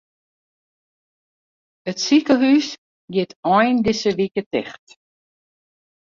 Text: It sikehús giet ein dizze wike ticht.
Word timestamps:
It 1.89 1.97
sikehús 2.05 2.67
giet 3.13 3.31
ein 3.55 3.77
dizze 3.85 4.11
wike 4.17 4.43
ticht. 4.51 4.85